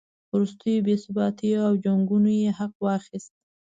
وروستیو 0.31 0.83
بې 0.85 0.95
ثباتیو 1.03 1.59
او 1.67 1.73
جنګونو 1.83 2.29
یې 2.41 2.49
حق 2.59 2.73
واخیست. 2.85 3.33